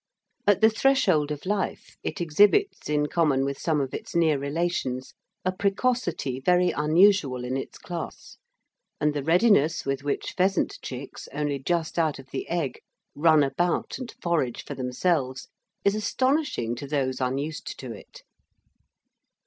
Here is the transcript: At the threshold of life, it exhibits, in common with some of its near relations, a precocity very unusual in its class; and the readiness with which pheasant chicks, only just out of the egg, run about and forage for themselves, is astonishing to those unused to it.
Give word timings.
At 0.47 0.61
the 0.61 0.69
threshold 0.71 1.29
of 1.29 1.45
life, 1.45 1.95
it 2.01 2.19
exhibits, 2.19 2.89
in 2.89 3.05
common 3.05 3.45
with 3.45 3.59
some 3.59 3.79
of 3.79 3.93
its 3.93 4.15
near 4.15 4.39
relations, 4.39 5.13
a 5.45 5.51
precocity 5.51 6.39
very 6.39 6.71
unusual 6.71 7.43
in 7.45 7.55
its 7.55 7.77
class; 7.77 8.37
and 8.99 9.13
the 9.13 9.23
readiness 9.23 9.85
with 9.85 10.03
which 10.03 10.33
pheasant 10.35 10.79
chicks, 10.81 11.29
only 11.31 11.59
just 11.59 11.99
out 11.99 12.17
of 12.17 12.31
the 12.31 12.49
egg, 12.49 12.79
run 13.15 13.43
about 13.43 13.99
and 13.99 14.15
forage 14.23 14.63
for 14.65 14.73
themselves, 14.73 15.49
is 15.85 15.93
astonishing 15.93 16.73
to 16.77 16.87
those 16.87 17.21
unused 17.21 17.77
to 17.77 17.91
it. 17.93 18.23